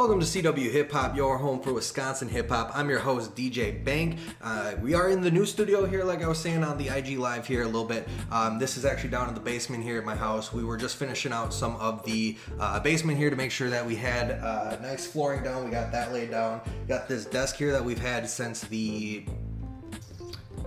Welcome 0.00 0.20
to 0.20 0.24
CW 0.24 0.70
Hip 0.70 0.92
Hop, 0.92 1.14
your 1.14 1.36
home 1.36 1.60
for 1.60 1.74
Wisconsin 1.74 2.26
hip 2.26 2.48
hop. 2.48 2.70
I'm 2.74 2.88
your 2.88 3.00
host, 3.00 3.36
DJ 3.36 3.84
Bank. 3.84 4.16
Uh, 4.40 4.72
we 4.80 4.94
are 4.94 5.10
in 5.10 5.20
the 5.20 5.30
new 5.30 5.44
studio 5.44 5.84
here, 5.84 6.04
like 6.04 6.22
I 6.22 6.26
was 6.26 6.38
saying 6.38 6.64
on 6.64 6.78
the 6.78 6.88
IG 6.88 7.18
Live 7.18 7.46
here 7.46 7.64
a 7.64 7.66
little 7.66 7.84
bit. 7.84 8.08
Um, 8.32 8.58
this 8.58 8.78
is 8.78 8.86
actually 8.86 9.10
down 9.10 9.28
in 9.28 9.34
the 9.34 9.42
basement 9.42 9.84
here 9.84 9.98
at 9.98 10.04
my 10.06 10.14
house. 10.14 10.54
We 10.54 10.64
were 10.64 10.78
just 10.78 10.96
finishing 10.96 11.32
out 11.32 11.52
some 11.52 11.76
of 11.76 12.02
the 12.06 12.38
uh, 12.58 12.80
basement 12.80 13.18
here 13.18 13.28
to 13.28 13.36
make 13.36 13.50
sure 13.50 13.68
that 13.68 13.84
we 13.84 13.94
had 13.94 14.42
uh, 14.42 14.78
nice 14.80 15.06
flooring 15.06 15.42
down. 15.42 15.66
We 15.66 15.70
got 15.70 15.92
that 15.92 16.14
laid 16.14 16.30
down. 16.30 16.62
Got 16.88 17.06
this 17.06 17.26
desk 17.26 17.56
here 17.56 17.72
that 17.72 17.84
we've 17.84 18.00
had 18.00 18.26
since 18.26 18.62
the 18.62 19.26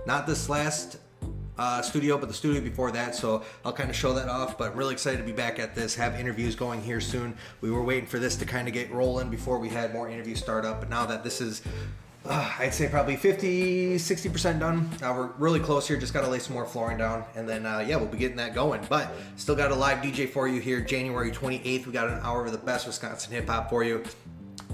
not 0.06 0.28
this 0.28 0.48
last 0.48 0.98
uh, 1.58 1.82
studio, 1.82 2.18
but 2.18 2.28
the 2.28 2.34
studio 2.34 2.60
before 2.60 2.90
that. 2.92 3.14
So 3.14 3.42
I'll 3.64 3.72
kind 3.72 3.90
of 3.90 3.96
show 3.96 4.12
that 4.14 4.28
off. 4.28 4.58
But 4.58 4.74
really 4.74 4.92
excited 4.92 5.18
to 5.18 5.24
be 5.24 5.32
back 5.32 5.58
at 5.58 5.74
this. 5.74 5.94
Have 5.94 6.18
interviews 6.18 6.54
going 6.56 6.82
here 6.82 7.00
soon. 7.00 7.36
We 7.60 7.70
were 7.70 7.82
waiting 7.82 8.06
for 8.06 8.18
this 8.18 8.36
to 8.36 8.44
kind 8.44 8.68
of 8.68 8.74
get 8.74 8.90
rolling 8.92 9.30
before 9.30 9.58
we 9.58 9.68
had 9.68 9.92
more 9.92 10.08
interviews 10.08 10.38
start 10.38 10.64
up. 10.64 10.80
But 10.80 10.90
now 10.90 11.06
that 11.06 11.24
this 11.24 11.40
is 11.40 11.62
uh, 12.26 12.50
I'd 12.58 12.72
say 12.72 12.88
probably 12.88 13.16
50, 13.16 13.96
60% 13.96 14.58
done. 14.58 14.88
Uh, 15.02 15.12
we're 15.14 15.26
really 15.36 15.60
close 15.60 15.86
here. 15.86 15.98
Just 15.98 16.14
got 16.14 16.22
to 16.22 16.28
lay 16.28 16.38
some 16.38 16.54
more 16.54 16.64
flooring 16.64 16.96
down. 16.96 17.24
And 17.36 17.46
then, 17.46 17.66
uh, 17.66 17.84
yeah, 17.86 17.96
we'll 17.96 18.06
be 18.06 18.16
getting 18.16 18.38
that 18.38 18.54
going. 18.54 18.80
But 18.88 19.12
still 19.36 19.54
got 19.54 19.70
a 19.70 19.74
live 19.74 19.98
DJ 19.98 20.28
for 20.28 20.48
you 20.48 20.60
here, 20.60 20.80
January 20.80 21.30
28th. 21.30 21.86
We 21.86 21.92
got 21.92 22.08
an 22.08 22.20
hour 22.22 22.46
of 22.46 22.52
the 22.52 22.58
best 22.58 22.86
Wisconsin 22.86 23.32
hip 23.32 23.48
hop 23.48 23.68
for 23.68 23.84
you. 23.84 24.02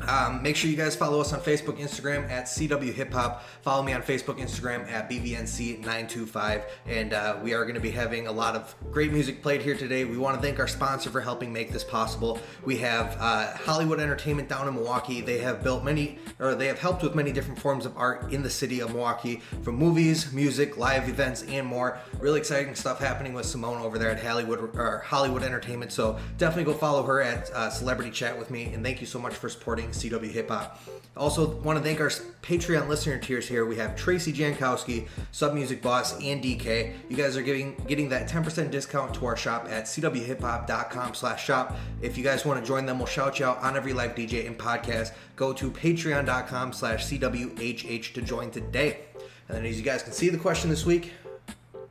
Um, 0.06 0.42
make 0.42 0.56
sure 0.56 0.70
you 0.70 0.76
guys 0.76 0.96
follow 0.96 1.20
us 1.20 1.32
on 1.32 1.40
Facebook, 1.40 1.78
Instagram 1.78 2.28
at 2.30 2.44
CW 2.44 2.92
Hip 2.92 3.12
Hop. 3.12 3.44
Follow 3.62 3.82
me 3.82 3.92
on 3.92 4.02
Facebook, 4.02 4.38
Instagram 4.38 4.90
at 4.90 5.10
BVNC925. 5.10 6.64
And 6.86 7.12
uh, 7.12 7.38
we 7.42 7.54
are 7.54 7.62
going 7.62 7.74
to 7.74 7.80
be 7.80 7.90
having 7.90 8.26
a 8.26 8.32
lot 8.32 8.56
of 8.56 8.74
great 8.90 9.12
music 9.12 9.42
played 9.42 9.62
here 9.62 9.76
today. 9.76 10.04
We 10.04 10.16
want 10.16 10.36
to 10.36 10.42
thank 10.42 10.58
our 10.58 10.68
sponsor 10.68 11.10
for 11.10 11.20
helping 11.20 11.52
make 11.52 11.72
this 11.72 11.84
possible. 11.84 12.40
We 12.64 12.78
have 12.78 13.16
uh, 13.20 13.56
Hollywood 13.56 14.00
Entertainment 14.00 14.48
down 14.48 14.66
in 14.68 14.74
Milwaukee. 14.74 15.20
They 15.20 15.38
have 15.38 15.62
built 15.62 15.84
many, 15.84 16.18
or 16.38 16.54
they 16.54 16.66
have 16.66 16.78
helped 16.78 17.02
with 17.02 17.14
many 17.14 17.32
different 17.32 17.60
forms 17.60 17.86
of 17.86 17.96
art 17.96 18.32
in 18.32 18.42
the 18.42 18.50
city 18.50 18.80
of 18.80 18.90
Milwaukee, 18.90 19.42
from 19.62 19.76
movies, 19.76 20.32
music, 20.32 20.76
live 20.76 21.08
events, 21.08 21.42
and 21.44 21.66
more. 21.66 21.98
Really 22.18 22.40
exciting 22.40 22.74
stuff 22.74 22.98
happening 22.98 23.34
with 23.34 23.46
Simone 23.46 23.82
over 23.82 23.98
there 23.98 24.10
at 24.10 24.22
Hollywood, 24.22 24.60
or 24.76 24.98
Hollywood 25.06 25.42
Entertainment. 25.42 25.92
So 25.92 26.18
definitely 26.38 26.72
go 26.72 26.78
follow 26.78 27.02
her 27.02 27.22
at 27.22 27.50
uh, 27.50 27.70
Celebrity 27.70 28.10
Chat 28.10 28.38
with 28.38 28.50
me. 28.50 28.72
And 28.72 28.84
thank 28.84 29.00
you 29.00 29.06
so 29.06 29.18
much 29.18 29.34
for 29.34 29.48
supporting 29.48 29.79
CW 29.88 30.30
Hip 30.30 30.48
Hop. 30.48 30.80
Also, 31.16 31.56
want 31.62 31.76
to 31.76 31.84
thank 31.84 32.00
our 32.00 32.08
Patreon 32.42 32.88
listener 32.88 33.18
tiers 33.18 33.46
here. 33.46 33.66
We 33.66 33.76
have 33.76 33.96
Tracy 33.96 34.32
Jankowski, 34.32 35.08
Sub 35.32 35.54
Music 35.54 35.82
Boss, 35.82 36.14
and 36.14 36.42
DK. 36.42 36.94
You 37.08 37.16
guys 37.16 37.36
are 37.36 37.42
getting 37.42 37.74
getting 37.86 38.08
that 38.10 38.28
10% 38.28 38.70
discount 38.70 39.14
to 39.14 39.26
our 39.26 39.36
shop 39.36 39.66
at 39.68 39.84
cwhiphop.com 39.84 41.14
slash 41.14 41.44
shop. 41.44 41.76
If 42.00 42.16
you 42.16 42.24
guys 42.24 42.46
want 42.46 42.60
to 42.60 42.66
join 42.66 42.86
them, 42.86 42.98
we'll 42.98 43.06
shout 43.06 43.38
you 43.40 43.46
out 43.46 43.58
on 43.58 43.76
every 43.76 43.92
live 43.92 44.14
DJ 44.14 44.46
and 44.46 44.56
podcast. 44.56 45.12
Go 45.36 45.52
to 45.52 45.70
patreon.com 45.70 46.72
slash 46.72 47.06
cwhh 47.06 48.14
to 48.14 48.22
join 48.22 48.50
today. 48.50 49.00
And 49.48 49.58
then 49.58 49.66
as 49.66 49.76
you 49.76 49.84
guys 49.84 50.02
can 50.02 50.12
see 50.12 50.28
the 50.28 50.38
question 50.38 50.70
this 50.70 50.86
week, 50.86 51.12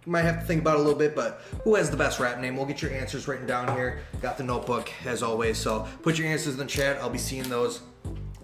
might 0.06 0.22
have 0.22 0.40
to 0.40 0.46
think 0.46 0.62
about 0.62 0.76
it 0.76 0.80
a 0.80 0.84
little 0.84 0.98
bit, 0.98 1.16
but 1.16 1.42
who 1.64 1.76
has 1.76 1.90
the 1.90 1.98
best 1.98 2.20
rap 2.20 2.40
name? 2.40 2.56
We'll 2.56 2.66
get 2.66 2.82
your 2.82 2.92
answers 2.92 3.28
written 3.28 3.46
down 3.46 3.76
here. 3.76 4.02
Got 4.22 4.38
the 4.38 4.44
notebook 4.44 4.90
as 5.06 5.22
always, 5.22 5.58
so 5.58 5.88
put 6.02 6.18
your 6.18 6.28
answers 6.28 6.54
in 6.54 6.60
the 6.60 6.66
chat. 6.66 6.98
I'll 6.98 7.10
be 7.10 7.18
seeing 7.18 7.48
those. 7.50 7.82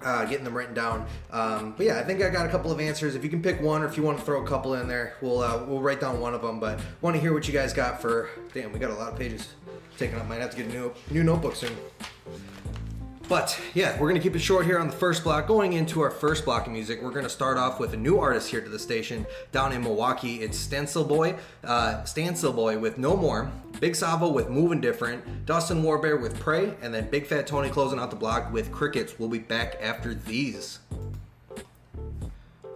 Uh, 0.01 0.23
getting 0.25 0.43
them 0.43 0.55
written 0.55 0.75
down, 0.75 1.03
um, 1.31 1.73
but 1.75 1.85
yeah, 1.87 1.97
I 1.97 2.03
think 2.03 2.21
I 2.21 2.29
got 2.29 2.45
a 2.45 2.49
couple 2.49 2.71
of 2.71 2.79
answers. 2.79 3.15
If 3.15 3.23
you 3.23 3.29
can 3.29 3.41
pick 3.41 3.59
one, 3.59 3.81
or 3.81 3.87
if 3.87 3.97
you 3.97 4.03
want 4.03 4.19
to 4.19 4.23
throw 4.23 4.43
a 4.43 4.47
couple 4.47 4.75
in 4.75 4.87
there, 4.87 5.15
we'll 5.19 5.39
uh, 5.39 5.63
we'll 5.65 5.81
write 5.81 5.99
down 5.99 6.19
one 6.19 6.35
of 6.35 6.43
them. 6.43 6.59
But 6.59 6.79
want 7.01 7.15
to 7.15 7.19
hear 7.21 7.33
what 7.33 7.47
you 7.47 7.53
guys 7.53 7.73
got 7.73 7.99
for? 7.99 8.29
Damn, 8.53 8.71
we 8.71 8.77
got 8.77 8.91
a 8.91 8.93
lot 8.93 9.13
of 9.13 9.17
pages 9.17 9.53
taken 9.97 10.19
up. 10.19 10.27
Might 10.27 10.41
have 10.41 10.51
to 10.51 10.57
get 10.57 10.67
a 10.67 10.69
new 10.69 10.93
new 11.09 11.23
notebook 11.23 11.55
soon. 11.55 11.75
But 13.27 13.59
yeah, 13.73 13.99
we're 13.99 14.07
gonna 14.07 14.19
keep 14.19 14.35
it 14.35 14.39
short 14.39 14.65
here 14.65 14.77
on 14.77 14.87
the 14.87 14.95
first 14.95 15.23
block. 15.23 15.47
Going 15.47 15.73
into 15.73 16.01
our 16.01 16.11
first 16.11 16.45
block 16.45 16.67
of 16.67 16.73
music, 16.73 17.01
we're 17.01 17.11
gonna 17.11 17.27
start 17.27 17.57
off 17.57 17.79
with 17.79 17.93
a 17.93 17.97
new 17.97 18.19
artist 18.19 18.49
here 18.51 18.61
to 18.61 18.69
the 18.69 18.77
station 18.77 19.25
down 19.51 19.71
in 19.71 19.81
Milwaukee. 19.81 20.41
It's 20.41 20.63
Stancilboi, 20.63 21.37
uh, 21.63 22.03
Stancilboi 22.03 22.79
with 22.79 22.99
No 22.99 23.17
More, 23.17 23.51
Big 23.79 23.95
Savo 23.95 24.29
with 24.29 24.49
Moving 24.49 24.79
Different, 24.79 25.45
Dustin 25.47 25.81
Warbear 25.81 26.21
with 26.21 26.39
Prey, 26.39 26.75
and 26.83 26.93
then 26.93 27.09
Big 27.09 27.25
Fat 27.25 27.47
Tony 27.47 27.69
closing 27.69 27.97
out 27.99 28.11
the 28.11 28.15
block 28.15 28.53
with 28.53 28.71
Crickets. 28.71 29.17
We'll 29.17 29.29
be 29.29 29.39
back 29.39 29.77
after 29.81 30.13
these. 30.13 30.79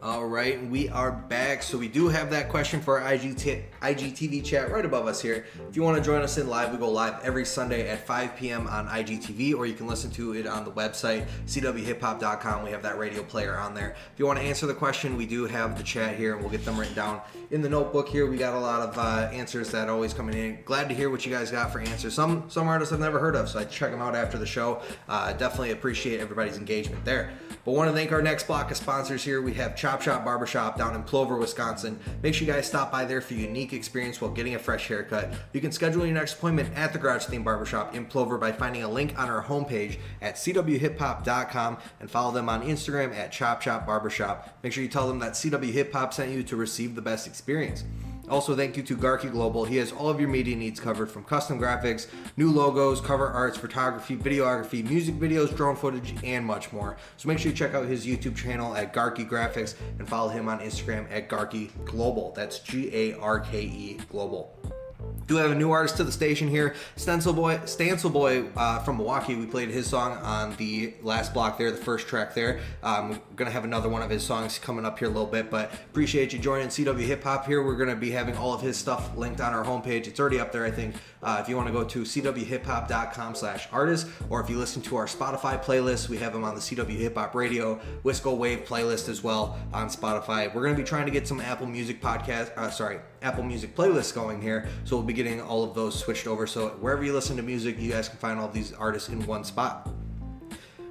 All 0.01 0.25
right, 0.25 0.65
we 0.69 0.87
are 0.87 1.11
back. 1.11 1.61
So 1.61 1.77
we 1.77 1.89
do 1.89 2.07
have 2.07 2.29
that 2.29 2.47
question 2.47 2.79
for 2.79 3.01
our 3.01 3.11
IGT, 3.17 3.63
IGTV 3.81 4.45
chat 4.45 4.71
right 4.71 4.85
above 4.85 5.07
us 5.07 5.21
here. 5.21 5.45
If 5.67 5.75
you 5.75 5.83
want 5.83 5.97
to 5.97 6.03
join 6.03 6.21
us 6.21 6.37
in 6.37 6.47
live, 6.47 6.71
we 6.71 6.77
go 6.77 6.89
live 6.89 7.21
every 7.21 7.43
Sunday 7.43 7.89
at 7.89 8.07
5 8.07 8.37
p.m. 8.37 8.65
on 8.67 8.87
IGTV, 8.87 9.55
or 9.55 9.65
you 9.65 9.73
can 9.73 9.87
listen 9.87 10.09
to 10.11 10.35
it 10.35 10.47
on 10.47 10.63
the 10.63 10.71
website 10.71 11.27
cwhiphop.com. 11.47 12.63
We 12.63 12.71
have 12.71 12.81
that 12.83 12.97
radio 12.97 13.23
player 13.23 13.57
on 13.57 13.73
there. 13.73 13.97
If 14.13 14.19
you 14.19 14.25
want 14.25 14.39
to 14.39 14.45
answer 14.45 14.65
the 14.67 14.73
question, 14.73 15.17
we 15.17 15.25
do 15.25 15.45
have 15.47 15.77
the 15.77 15.83
chat 15.83 16.15
here, 16.15 16.31
and 16.31 16.41
we'll 16.41 16.51
get 16.51 16.63
them 16.63 16.79
written 16.79 16.95
down 16.95 17.19
in 17.51 17.61
the 17.61 17.69
notebook 17.69 18.07
here. 18.07 18.25
We 18.25 18.37
got 18.37 18.53
a 18.53 18.59
lot 18.59 18.87
of 18.87 18.97
uh, 18.97 19.29
answers 19.33 19.69
that 19.71 19.89
always 19.89 20.13
coming 20.13 20.37
in. 20.37 20.59
Glad 20.63 20.87
to 20.87 20.95
hear 20.95 21.09
what 21.09 21.25
you 21.25 21.31
guys 21.31 21.51
got 21.51 21.73
for 21.73 21.81
answers. 21.81 22.13
Some 22.13 22.49
some 22.49 22.69
artists 22.69 22.93
I've 22.93 23.01
never 23.01 23.19
heard 23.19 23.35
of, 23.35 23.49
so 23.49 23.59
I 23.59 23.65
check 23.65 23.91
them 23.91 24.01
out 24.01 24.15
after 24.15 24.37
the 24.37 24.45
show. 24.45 24.81
Uh, 25.09 25.33
definitely 25.33 25.71
appreciate 25.71 26.21
everybody's 26.21 26.57
engagement 26.57 27.03
there. 27.03 27.31
But 27.65 27.73
want 27.73 27.89
to 27.89 27.93
thank 27.93 28.13
our 28.13 28.21
next 28.21 28.47
block 28.47 28.71
of 28.71 28.77
sponsors 28.77 29.23
here. 29.23 29.41
We 29.41 29.53
have 29.55 29.75
Chop 29.89 30.03
Shop 30.03 30.23
Barbershop 30.23 30.77
down 30.77 30.93
in 30.93 31.01
Plover, 31.01 31.35
Wisconsin. 31.35 31.99
Make 32.21 32.35
sure 32.35 32.45
you 32.45 32.53
guys 32.53 32.67
stop 32.67 32.91
by 32.91 33.05
there 33.05 33.21
for 33.21 33.33
a 33.33 33.37
unique 33.37 33.73
experience 33.73 34.21
while 34.21 34.29
getting 34.29 34.53
a 34.53 34.59
fresh 34.59 34.87
haircut. 34.87 35.33
You 35.51 35.61
can 35.61 35.71
schedule 35.71 36.05
your 36.05 36.13
next 36.13 36.35
appointment 36.35 36.69
at 36.75 36.93
the 36.93 36.99
Garage 36.99 37.25
Theme 37.25 37.43
Barbershop 37.43 37.95
in 37.95 38.05
Plover 38.05 38.37
by 38.37 38.51
finding 38.51 38.83
a 38.83 38.87
link 38.87 39.17
on 39.17 39.27
our 39.29 39.43
homepage 39.43 39.97
at 40.21 40.35
cwhiphop.com 40.35 41.79
and 41.99 42.11
follow 42.11 42.31
them 42.31 42.49
on 42.49 42.61
Instagram 42.61 43.15
at 43.15 43.31
Chop 43.31 43.63
Shop 43.63 43.87
Barbershop. 43.87 44.59
Make 44.61 44.73
sure 44.73 44.83
you 44.83 44.89
tell 44.89 45.07
them 45.07 45.17
that 45.19 45.33
CW 45.33 45.71
Hip 45.71 45.91
Hop 45.93 46.13
sent 46.13 46.33
you 46.33 46.43
to 46.43 46.55
receive 46.55 46.93
the 46.93 47.01
best 47.01 47.25
experience. 47.25 47.83
Also, 48.29 48.55
thank 48.55 48.77
you 48.77 48.83
to 48.83 48.95
Garke 48.95 49.31
Global. 49.31 49.65
He 49.65 49.77
has 49.77 49.91
all 49.91 50.09
of 50.09 50.19
your 50.19 50.29
media 50.29 50.55
needs 50.55 50.79
covered 50.79 51.09
from 51.09 51.23
custom 51.23 51.59
graphics, 51.59 52.07
new 52.37 52.51
logos, 52.51 53.01
cover 53.01 53.27
arts, 53.27 53.57
photography, 53.57 54.15
videography, 54.15 54.87
music 54.87 55.15
videos, 55.15 55.55
drone 55.55 55.75
footage, 55.75 56.15
and 56.23 56.45
much 56.45 56.71
more. 56.71 56.97
So 57.17 57.27
make 57.27 57.39
sure 57.39 57.51
you 57.51 57.57
check 57.57 57.73
out 57.73 57.87
his 57.87 58.05
YouTube 58.05 58.35
channel 58.35 58.75
at 58.75 58.93
Garke 58.93 59.27
Graphics 59.27 59.75
and 59.97 60.07
follow 60.07 60.29
him 60.29 60.47
on 60.47 60.59
Instagram 60.59 61.11
at 61.11 61.27
Garke 61.27 61.69
Global. 61.85 62.31
That's 62.35 62.59
G 62.59 62.89
A 62.93 63.17
R 63.17 63.39
K 63.39 63.61
E 63.61 63.99
Global 64.09 64.78
do 65.27 65.35
have 65.35 65.51
a 65.51 65.55
new 65.55 65.69
artist 65.71 65.97
to 65.97 66.03
the 66.03 66.11
station 66.11 66.47
here, 66.47 66.73
Stancilboi. 66.97 67.69
Stencil 67.69 68.09
Boy 68.09 68.45
uh, 68.55 68.79
from 68.79 68.97
Milwaukee. 68.97 69.35
We 69.35 69.45
played 69.45 69.69
his 69.69 69.85
song 69.87 70.17
on 70.17 70.55
the 70.55 70.95
last 71.03 71.33
block 71.33 71.59
there, 71.59 71.69
the 71.71 71.77
first 71.77 72.07
track 72.07 72.33
there. 72.33 72.59
Um, 72.81 73.11
we're 73.11 73.19
gonna 73.35 73.51
have 73.51 73.63
another 73.63 73.89
one 73.89 74.01
of 74.01 74.09
his 74.09 74.23
songs 74.23 74.57
coming 74.57 74.85
up 74.85 74.97
here 74.97 75.07
a 75.07 75.11
little 75.11 75.27
bit, 75.27 75.51
but 75.51 75.71
appreciate 75.71 76.33
you 76.33 76.39
joining 76.39 76.69
CW 76.69 77.05
Hip 77.05 77.23
Hop 77.23 77.45
here. 77.45 77.63
We're 77.63 77.75
gonna 77.75 77.95
be 77.95 78.09
having 78.11 78.35
all 78.37 78.53
of 78.53 78.61
his 78.61 78.75
stuff 78.75 79.15
linked 79.15 79.39
on 79.39 79.53
our 79.53 79.63
homepage. 79.63 80.07
It's 80.07 80.19
already 80.19 80.39
up 80.39 80.51
there, 80.51 80.65
I 80.65 80.71
think. 80.71 80.95
Uh, 81.21 81.37
if 81.41 81.49
you 81.49 81.55
want 81.55 81.67
to 81.67 81.73
go 81.73 81.83
to 81.83 82.01
cwhiphop.com/artist, 82.01 84.07
or 84.29 84.41
if 84.41 84.49
you 84.49 84.57
listen 84.57 84.81
to 84.81 84.95
our 84.95 85.05
Spotify 85.05 85.63
playlist, 85.63 86.09
we 86.09 86.17
have 86.17 86.33
them 86.33 86.43
on 86.43 86.55
the 86.55 86.61
CW 86.61 86.97
Hip 86.97 87.15
Hop 87.15 87.35
Radio 87.35 87.79
Wisco 88.03 88.35
Wave 88.35 88.65
playlist 88.65 89.09
as 89.09 89.23
well 89.23 89.59
on 89.73 89.89
Spotify. 89.89 90.51
We're 90.53 90.63
gonna 90.63 90.75
be 90.75 90.83
trying 90.83 91.05
to 91.05 91.11
get 91.11 91.27
some 91.27 91.39
Apple 91.39 91.67
Music 91.67 92.01
podcast, 92.01 92.57
uh, 92.57 92.71
sorry, 92.71 92.99
Apple 93.21 93.43
Music 93.43 93.75
playlists 93.75 94.15
going 94.15 94.41
here, 94.41 94.67
we'll 94.97 95.05
be 95.05 95.13
getting 95.13 95.41
all 95.41 95.63
of 95.63 95.73
those 95.73 95.97
switched 95.97 96.27
over. 96.27 96.47
So 96.47 96.69
wherever 96.79 97.03
you 97.03 97.13
listen 97.13 97.37
to 97.37 97.43
music, 97.43 97.79
you 97.79 97.91
guys 97.91 98.09
can 98.09 98.17
find 98.17 98.39
all 98.39 98.47
these 98.47 98.73
artists 98.73 99.09
in 99.09 99.25
one 99.25 99.43
spot. 99.43 99.89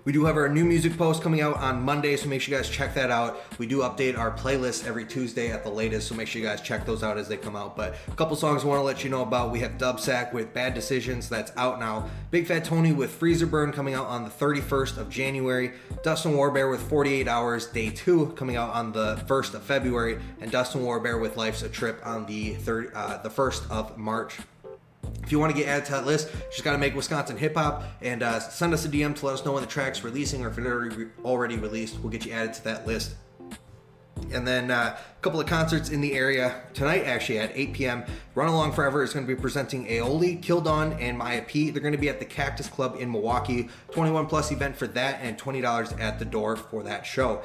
We 0.09 0.13
do 0.13 0.25
have 0.25 0.39
our 0.39 0.49
new 0.49 0.65
music 0.65 0.97
post 0.97 1.23
coming 1.23 1.43
out 1.43 1.59
on 1.59 1.83
Monday, 1.83 2.17
so 2.17 2.31
make 2.31 2.41
sure 2.41 2.55
you 2.55 2.59
guys 2.59 2.71
check 2.71 2.95
that 2.95 3.11
out. 3.11 3.43
We 3.59 3.67
do 3.67 3.81
update 3.81 4.17
our 4.17 4.31
playlist 4.31 4.87
every 4.87 5.05
Tuesday 5.05 5.53
at 5.53 5.65
the 5.65 5.69
latest, 5.69 6.09
so 6.09 6.15
make 6.15 6.29
sure 6.29 6.41
you 6.41 6.49
guys 6.49 6.63
check 6.63 6.87
those 6.87 7.03
out 7.03 7.19
as 7.19 7.29
they 7.29 7.37
come 7.37 7.55
out. 7.55 7.77
But 7.77 7.95
a 8.07 8.13
couple 8.13 8.35
songs 8.35 8.65
I 8.65 8.69
want 8.69 8.79
to 8.79 8.85
let 8.85 9.05
you 9.05 9.11
know 9.11 9.21
about. 9.21 9.53
We 9.53 9.61
have 9.61 9.73
Dubb 9.73 9.97
Saq 9.97 10.33
with 10.33 10.55
Bad 10.55 10.73
Decisions, 10.73 11.29
that's 11.29 11.53
out 11.59 11.79
now. 11.79 12.09
Big 12.31 12.47
Fat 12.47 12.65
Tony 12.65 12.91
with 12.91 13.11
Freezer 13.11 13.45
Burn 13.45 13.71
coming 13.71 13.93
out 13.93 14.07
on 14.07 14.25
the 14.25 14.31
31st 14.31 14.97
of 14.97 15.11
January. 15.11 15.73
Dustin 16.03 16.33
Warbear 16.33 16.71
with 16.71 16.81
48 16.89 17.29
Hours, 17.29 17.67
Day 17.67 17.91
2 17.91 18.29
coming 18.29 18.57
out 18.57 18.71
on 18.71 18.93
the 18.93 19.17
1st 19.27 19.53
of 19.53 19.63
February. 19.63 20.19
And 20.41 20.51
Dustin 20.51 20.81
Warbear 20.81 21.21
with 21.21 21.37
Life's 21.37 21.61
a 21.61 21.69
Trip 21.69 22.01
on 22.03 22.25
the, 22.25 22.55
third, 22.55 22.93
uh, 22.95 23.19
the 23.19 23.29
1st 23.29 23.71
of 23.71 23.99
March. 23.99 24.39
If 25.29 25.33
you 25.33 25.39
want 25.39 25.55
to 25.55 25.59
get 25.63 25.69
added 25.69 25.85
to 25.85 25.93
that 25.93 26.07
list, 26.07 26.31
just 26.51 26.65
got 26.65 26.73
to 26.73 26.79
make 26.79 26.97
Wisconsin 26.97 27.37
hip 27.37 27.55
hop 27.55 27.83
and 28.01 28.23
uh, 28.23 28.41
send 28.41 28.73
us 28.73 28.87
a 28.87 28.89
DM 28.89 29.15
to 29.15 29.27
let 29.27 29.35
us 29.35 29.45
know 29.45 29.53
when 29.53 29.61
the 29.61 29.69
track's 29.69 30.03
releasing 30.03 30.43
or 30.43 30.49
if 30.49 30.57
it's 30.57 30.67
already, 30.67 31.07
already 31.23 31.59
released. 31.59 32.01
We'll 32.01 32.11
get 32.11 32.25
you 32.25 32.33
added 32.33 32.55
to 32.55 32.65
that 32.65 32.87
list. 32.87 33.15
And 34.33 34.47
then 34.47 34.71
uh, 34.71 34.97
a 35.19 35.21
couple 35.23 35.41
of 35.41 35.47
concerts 35.47 35.91
in 35.91 36.01
the 36.01 36.15
area 36.15 36.63
tonight, 36.75 37.05
actually 37.05 37.39
at 37.39 37.51
8 37.55 37.73
p.m. 37.73 38.05
Run 38.35 38.49
Along 38.49 38.73
Forever 38.73 39.03
is 39.03 39.13
going 39.13 39.27
to 39.27 39.35
be 39.35 39.41
presenting 39.41 39.87
aoli 39.87 40.41
Kildon, 40.41 40.97
and 41.01 41.19
Maya 41.19 41.43
P. 41.43 41.71
They're 41.71 41.83
going 41.83 41.93
to 41.93 41.99
be 41.99 42.09
at 42.09 42.21
the 42.21 42.25
Cactus 42.25 42.69
Club 42.69 42.97
in 43.01 43.11
Milwaukee. 43.11 43.69
21 43.91 44.27
plus 44.27 44.53
event 44.53 44.77
for 44.77 44.87
that, 44.89 45.19
and 45.21 45.37
$20 45.37 46.01
at 46.01 46.21
the 46.21 46.25
door 46.25 46.55
for 46.55 46.85
that 46.85 47.05
show. 47.05 47.43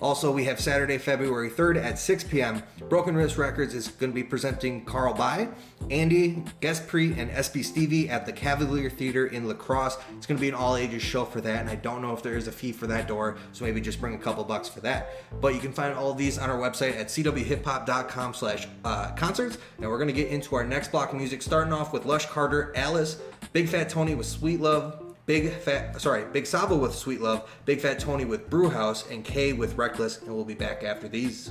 Also, 0.00 0.30
we 0.30 0.44
have 0.44 0.60
Saturday, 0.60 0.98
February 0.98 1.50
3rd 1.50 1.82
at 1.82 1.98
6 1.98 2.24
p.m. 2.24 2.62
Broken 2.88 3.16
Wrist 3.16 3.38
Records 3.38 3.74
is 3.74 3.88
going 3.88 4.12
to 4.12 4.14
be 4.14 4.22
presenting 4.22 4.84
Carl 4.84 5.14
By, 5.14 5.48
Andy, 5.90 6.44
Gespre, 6.60 7.18
and 7.18 7.30
SB 7.30 7.64
Stevie 7.64 8.08
at 8.08 8.24
the 8.24 8.32
Cavalier 8.32 8.88
Theater 8.88 9.26
in 9.26 9.48
La 9.48 9.54
Crosse. 9.54 9.98
It's 10.16 10.26
going 10.26 10.38
to 10.38 10.40
be 10.40 10.48
an 10.48 10.54
all 10.54 10.76
ages 10.76 11.02
show 11.02 11.24
for 11.24 11.40
that, 11.40 11.60
and 11.60 11.68
I 11.68 11.74
don't 11.74 12.02
know 12.02 12.12
if 12.12 12.22
there 12.22 12.36
is 12.36 12.46
a 12.46 12.52
fee 12.52 12.70
for 12.70 12.86
that 12.86 13.08
door, 13.08 13.36
so 13.52 13.64
maybe 13.64 13.80
just 13.80 14.00
bring 14.00 14.14
a 14.14 14.18
couple 14.18 14.44
bucks 14.44 14.68
for 14.68 14.80
that. 14.80 15.10
But 15.40 15.54
you 15.54 15.60
can 15.60 15.72
find 15.72 15.92
all 15.92 16.14
of 16.16 16.18
these 16.18 16.38
on 16.38 16.48
our 16.48 16.58
website 16.58 16.98
at 16.98 17.08
cwhiphop.com 17.08 18.32
slash 18.32 18.66
uh, 18.84 19.12
concerts, 19.12 19.58
and 19.76 19.86
we're 19.86 19.98
going 19.98 20.08
to 20.08 20.14
get 20.14 20.28
into 20.28 20.56
our 20.56 20.64
next 20.64 20.90
block 20.90 21.12
of 21.12 21.18
music, 21.18 21.42
starting 21.42 21.74
off 21.74 21.92
with 21.92 22.06
Lush 22.06 22.24
Carter, 22.26 22.72
Alice, 22.74 23.20
Big 23.52 23.68
Fat 23.68 23.90
Tony 23.90 24.14
with 24.14 24.26
Sweet 24.26 24.60
Love, 24.60 25.14
Big 25.26 25.52
Fat, 25.52 26.00
sorry, 26.00 26.24
Big 26.32 26.46
Saba 26.46 26.74
with 26.74 26.94
Sweet 26.94 27.20
Love, 27.20 27.48
Big 27.66 27.80
Fat 27.80 27.98
Tony 27.98 28.24
with 28.24 28.48
Brewhouse, 28.48 29.08
and 29.10 29.24
K 29.24 29.52
with 29.52 29.76
Reckless, 29.76 30.22
and 30.22 30.34
we'll 30.34 30.44
be 30.44 30.54
back 30.54 30.82
after 30.82 31.06
these. 31.06 31.50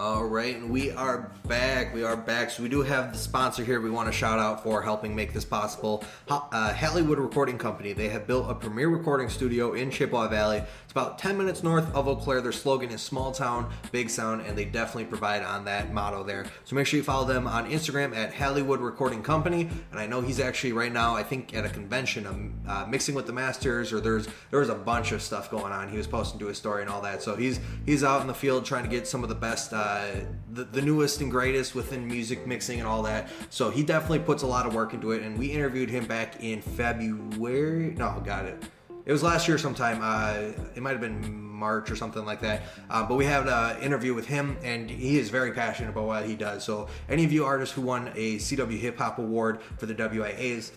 All 0.00 0.24
right, 0.24 0.56
and 0.56 0.70
we 0.70 0.92
are 0.92 1.30
back. 1.46 1.92
We 1.92 2.04
are 2.04 2.16
back. 2.16 2.48
So 2.48 2.62
we 2.62 2.70
do 2.70 2.80
have 2.80 3.12
the 3.12 3.18
sponsor 3.18 3.62
here. 3.62 3.82
We 3.82 3.90
want 3.90 4.10
to 4.10 4.12
shout 4.12 4.38
out 4.38 4.62
for 4.62 4.80
helping 4.80 5.14
make 5.14 5.34
this 5.34 5.44
possible. 5.44 6.02
Uh, 6.26 6.72
Halliewood 6.72 7.18
Recording 7.18 7.58
Company. 7.58 7.92
They 7.92 8.08
have 8.08 8.26
built 8.26 8.50
a 8.50 8.54
premier 8.54 8.88
recording 8.88 9.28
studio 9.28 9.74
in 9.74 9.90
Chippewa 9.90 10.28
Valley. 10.28 10.62
It's 10.84 10.92
about 10.92 11.18
10 11.18 11.36
minutes 11.36 11.62
north 11.62 11.94
of 11.94 12.08
Eau 12.08 12.16
Claire. 12.16 12.40
Their 12.40 12.50
slogan 12.50 12.88
is 12.88 13.02
"Small 13.02 13.30
Town, 13.30 13.70
Big 13.92 14.08
Sound," 14.08 14.40
and 14.46 14.56
they 14.56 14.64
definitely 14.64 15.04
provide 15.04 15.42
on 15.42 15.66
that 15.66 15.92
motto 15.92 16.24
there. 16.24 16.46
So 16.64 16.74
make 16.76 16.86
sure 16.86 16.96
you 16.96 17.04
follow 17.04 17.26
them 17.26 17.46
on 17.46 17.70
Instagram 17.70 18.16
at 18.16 18.32
Halliewood 18.32 18.80
Recording 18.80 19.22
Company. 19.22 19.68
And 19.90 20.00
I 20.00 20.06
know 20.06 20.22
he's 20.22 20.40
actually 20.40 20.72
right 20.72 20.90
now, 20.90 21.14
I 21.14 21.24
think, 21.24 21.54
at 21.54 21.66
a 21.66 21.68
convention, 21.68 22.26
um, 22.26 22.54
uh, 22.66 22.86
mixing 22.88 23.14
with 23.14 23.26
the 23.26 23.34
masters, 23.34 23.92
or 23.92 24.00
there's 24.00 24.28
there's 24.50 24.70
a 24.70 24.74
bunch 24.74 25.12
of 25.12 25.20
stuff 25.20 25.50
going 25.50 25.74
on. 25.74 25.90
He 25.90 25.98
was 25.98 26.06
posting 26.06 26.40
to 26.40 26.46
his 26.46 26.56
story 26.56 26.80
and 26.80 26.90
all 26.90 27.02
that. 27.02 27.22
So 27.22 27.36
he's 27.36 27.60
he's 27.84 28.02
out 28.02 28.22
in 28.22 28.28
the 28.28 28.34
field 28.34 28.64
trying 28.64 28.84
to 28.84 28.90
get 28.90 29.06
some 29.06 29.22
of 29.22 29.28
the 29.28 29.34
best. 29.34 29.74
Uh, 29.74 29.89
uh, 29.90 30.20
the, 30.52 30.64
the 30.64 30.82
newest 30.82 31.20
and 31.20 31.30
greatest 31.30 31.74
within 31.74 32.06
music 32.06 32.46
mixing 32.46 32.78
and 32.78 32.88
all 32.88 33.02
that. 33.02 33.28
So 33.50 33.70
he 33.70 33.82
definitely 33.82 34.20
puts 34.20 34.42
a 34.42 34.46
lot 34.46 34.66
of 34.66 34.74
work 34.74 34.94
into 34.94 35.12
it. 35.12 35.22
And 35.22 35.38
we 35.38 35.48
interviewed 35.48 35.90
him 35.90 36.06
back 36.06 36.42
in 36.42 36.60
February. 36.60 37.94
No, 37.96 38.22
got 38.24 38.46
it. 38.46 38.62
It 39.06 39.12
was 39.12 39.22
last 39.22 39.48
year 39.48 39.58
sometime. 39.58 39.98
Uh, 40.02 40.52
it 40.76 40.82
might 40.82 40.92
have 40.92 41.00
been 41.00 41.50
March 41.60 41.90
or 41.90 41.96
something 41.96 42.24
like 42.24 42.40
that. 42.42 42.62
Uh, 42.88 43.06
but 43.06 43.16
we 43.16 43.24
had 43.24 43.48
an 43.48 43.82
interview 43.82 44.14
with 44.14 44.26
him, 44.26 44.56
and 44.62 44.90
he 44.90 45.18
is 45.18 45.30
very 45.30 45.52
passionate 45.52 45.90
about 45.90 46.06
what 46.06 46.26
he 46.26 46.36
does. 46.36 46.64
So, 46.64 46.88
any 47.08 47.24
of 47.24 47.32
you 47.32 47.44
artists 47.44 47.74
who 47.74 47.82
won 47.82 48.12
a 48.14 48.36
CW 48.36 48.78
Hip 48.78 48.98
Hop 48.98 49.18
Award 49.18 49.60
for 49.78 49.86
the 49.86 49.94
WIAs, 49.94 50.72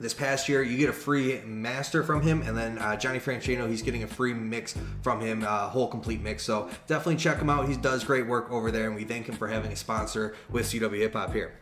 this 0.00 0.14
past 0.14 0.48
year, 0.48 0.62
you 0.62 0.76
get 0.76 0.88
a 0.88 0.92
free 0.92 1.40
master 1.42 2.02
from 2.02 2.22
him, 2.22 2.42
and 2.42 2.56
then 2.56 2.78
uh, 2.78 2.96
Johnny 2.96 3.20
Franchino, 3.20 3.68
he's 3.68 3.82
getting 3.82 4.02
a 4.02 4.06
free 4.06 4.34
mix 4.34 4.74
from 5.02 5.20
him, 5.20 5.44
uh, 5.44 5.68
whole 5.68 5.88
complete 5.88 6.20
mix. 6.22 6.42
So 6.42 6.68
definitely 6.86 7.16
check 7.16 7.38
him 7.38 7.50
out. 7.50 7.68
He 7.68 7.76
does 7.76 8.04
great 8.04 8.26
work 8.26 8.50
over 8.50 8.70
there, 8.70 8.86
and 8.86 8.96
we 8.96 9.04
thank 9.04 9.28
him 9.28 9.36
for 9.36 9.48
having 9.48 9.72
a 9.72 9.76
sponsor 9.76 10.34
with 10.50 10.66
CW 10.66 10.98
Hip 10.98 11.12
Hop 11.14 11.32
here. 11.32 11.52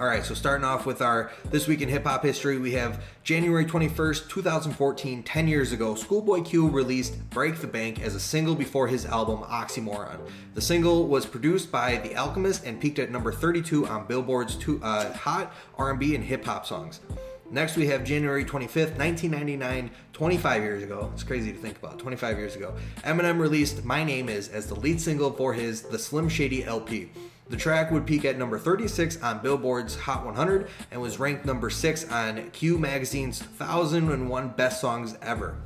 All 0.00 0.06
right, 0.06 0.24
so 0.24 0.32
starting 0.32 0.64
off 0.64 0.86
with 0.86 1.02
our 1.02 1.32
This 1.46 1.66
Week 1.66 1.80
in 1.80 1.88
Hip 1.88 2.04
Hop 2.04 2.22
History, 2.22 2.56
we 2.56 2.70
have 2.74 3.02
January 3.24 3.64
21st, 3.64 4.28
2014, 4.28 5.24
10 5.24 5.48
years 5.48 5.72
ago, 5.72 5.96
Schoolboy 5.96 6.42
Q 6.42 6.68
released 6.68 7.28
Break 7.30 7.58
the 7.58 7.66
Bank 7.66 8.00
as 8.00 8.14
a 8.14 8.20
single 8.20 8.54
before 8.54 8.86
his 8.86 9.04
album 9.06 9.40
Oxymoron. 9.40 10.20
The 10.54 10.60
single 10.60 11.08
was 11.08 11.26
produced 11.26 11.72
by 11.72 11.96
The 11.96 12.14
Alchemist 12.14 12.64
and 12.64 12.80
peaked 12.80 13.00
at 13.00 13.10
number 13.10 13.32
32 13.32 13.88
on 13.88 14.06
Billboard's 14.06 14.54
two, 14.54 14.80
uh, 14.84 15.12
Hot 15.14 15.52
R&B 15.76 16.14
and 16.14 16.22
Hip 16.22 16.44
Hop 16.44 16.64
Songs. 16.64 17.00
Next, 17.50 17.76
we 17.76 17.86
have 17.86 18.04
January 18.04 18.44
25th, 18.44 18.98
1999, 18.98 19.90
25 20.12 20.62
years 20.62 20.82
ago. 20.82 21.10
It's 21.14 21.22
crazy 21.22 21.50
to 21.50 21.58
think 21.58 21.78
about. 21.78 21.98
25 21.98 22.36
years 22.36 22.56
ago. 22.56 22.74
Eminem 22.98 23.38
released 23.38 23.84
My 23.84 24.04
Name 24.04 24.28
Is 24.28 24.48
as 24.48 24.66
the 24.66 24.74
lead 24.74 25.00
single 25.00 25.32
for 25.32 25.54
his 25.54 25.82
The 25.82 25.98
Slim 25.98 26.28
Shady 26.28 26.64
LP. 26.64 27.10
The 27.48 27.56
track 27.56 27.90
would 27.90 28.06
peak 28.06 28.26
at 28.26 28.36
number 28.36 28.58
36 28.58 29.22
on 29.22 29.38
Billboard's 29.42 29.96
Hot 29.96 30.26
100 30.26 30.68
and 30.90 31.00
was 31.00 31.18
ranked 31.18 31.46
number 31.46 31.70
6 31.70 32.10
on 32.10 32.50
Q 32.50 32.76
Magazine's 32.76 33.40
1001 33.40 34.48
Best 34.50 34.82
Songs 34.82 35.16
Ever. 35.22 35.56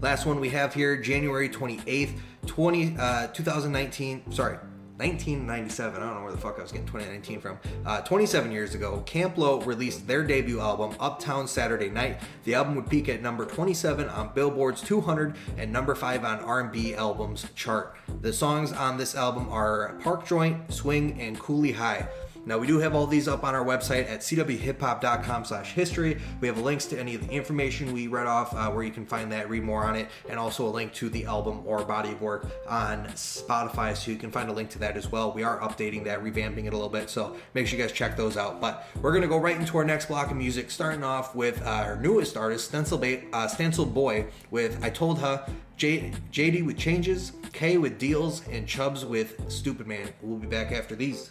Last 0.00 0.24
one 0.24 0.40
we 0.40 0.48
have 0.50 0.72
here, 0.72 0.96
January 0.96 1.50
28th, 1.50 2.18
20, 2.46 2.96
uh, 2.98 3.26
2019. 3.28 4.32
Sorry, 4.32 4.56
1997. 4.96 6.00
I 6.00 6.06
don't 6.06 6.14
know 6.14 6.22
where 6.22 6.30
the 6.30 6.38
fuck 6.38 6.56
I 6.58 6.62
was 6.62 6.70
getting 6.70 6.86
2019 6.86 7.40
from. 7.40 7.58
Uh, 7.84 8.00
27 8.02 8.52
years 8.52 8.76
ago, 8.76 9.02
Camp 9.06 9.36
Lo 9.36 9.60
released 9.62 10.06
their 10.06 10.22
debut 10.22 10.60
album, 10.60 10.94
Uptown 11.00 11.48
Saturday 11.48 11.90
Night. 11.90 12.20
The 12.44 12.54
album 12.54 12.76
would 12.76 12.88
peak 12.88 13.08
at 13.08 13.20
number 13.20 13.44
27 13.44 14.08
on 14.08 14.30
Billboard's 14.34 14.80
200 14.82 15.34
and 15.56 15.72
number 15.72 15.96
5 15.96 16.24
on 16.24 16.38
R&B 16.40 16.94
albums 16.94 17.46
chart. 17.56 17.96
The 18.20 18.32
songs 18.32 18.70
on 18.70 18.96
this 18.96 19.16
album 19.16 19.48
are 19.50 19.96
Park 20.00 20.26
Joint, 20.26 20.72
Swing, 20.72 21.20
and 21.20 21.38
Coolie 21.40 21.74
High. 21.74 22.06
Now 22.46 22.58
we 22.58 22.66
do 22.66 22.78
have 22.78 22.94
all 22.94 23.06
these 23.06 23.26
up 23.26 23.42
on 23.42 23.54
our 23.54 23.64
website 23.64 24.08
at 24.10 24.20
cwhiphop.com 24.20 25.44
slash 25.44 25.72
history. 25.72 26.18
We 26.40 26.48
have 26.48 26.58
links 26.58 26.84
to 26.86 26.98
any 26.98 27.14
of 27.14 27.26
the 27.26 27.32
information 27.32 27.92
we 27.92 28.06
read 28.06 28.26
off 28.26 28.54
uh, 28.54 28.70
where 28.70 28.84
you 28.84 28.90
can 28.90 29.06
find 29.06 29.32
that, 29.32 29.48
read 29.48 29.62
more 29.62 29.84
on 29.84 29.96
it, 29.96 30.08
and 30.28 30.38
also 30.38 30.66
a 30.66 30.68
link 30.68 30.92
to 30.94 31.08
the 31.08 31.24
album 31.24 31.62
or 31.64 31.84
body 31.84 32.10
of 32.12 32.20
work 32.20 32.46
on 32.68 33.06
Spotify 33.14 33.96
so 33.96 34.10
you 34.10 34.18
can 34.18 34.30
find 34.30 34.50
a 34.50 34.52
link 34.52 34.68
to 34.70 34.78
that 34.80 34.96
as 34.96 35.10
well. 35.10 35.32
We 35.32 35.42
are 35.42 35.58
updating 35.60 36.04
that, 36.04 36.22
revamping 36.22 36.66
it 36.66 36.72
a 36.72 36.76
little 36.76 36.88
bit, 36.90 37.08
so 37.08 37.34
make 37.54 37.66
sure 37.66 37.78
you 37.78 37.84
guys 37.84 37.92
check 37.92 38.16
those 38.16 38.36
out. 38.36 38.60
But 38.60 38.86
we're 39.00 39.12
going 39.12 39.22
to 39.22 39.28
go 39.28 39.38
right 39.38 39.56
into 39.56 39.78
our 39.78 39.84
next 39.84 40.06
block 40.06 40.30
of 40.30 40.36
music, 40.36 40.70
starting 40.70 41.02
off 41.02 41.34
with 41.34 41.62
uh, 41.62 41.70
our 41.70 41.96
newest 41.96 42.36
artist, 42.36 42.70
Stancil, 42.70 43.00
ba- 43.00 43.26
uh, 43.34 43.48
Stancilboi, 43.48 44.30
with 44.50 44.82
I 44.84 44.90
Told 44.90 45.18
Her, 45.20 45.46
J- 45.76 46.12
JD 46.30 46.66
with 46.66 46.76
Changes, 46.76 47.32
K 47.52 47.78
with 47.78 47.98
Deals, 47.98 48.46
and 48.48 48.66
Chubbs 48.66 49.04
with 49.04 49.50
Stupid 49.50 49.86
Man. 49.86 50.10
We'll 50.20 50.38
be 50.38 50.46
back 50.46 50.72
after 50.72 50.94
these. 50.94 51.30